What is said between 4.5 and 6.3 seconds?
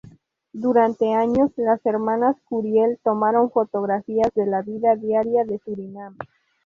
vida diaria de Surinam.